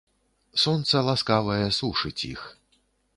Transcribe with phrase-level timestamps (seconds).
[0.61, 2.41] Сонца ласкавае сушыць іх.